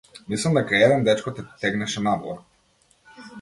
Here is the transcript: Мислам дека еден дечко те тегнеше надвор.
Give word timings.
Мислам 0.33 0.55
дека 0.59 0.79
еден 0.85 1.05
дечко 1.09 1.33
те 1.41 1.45
тегнеше 1.65 2.05
надвор. 2.09 2.37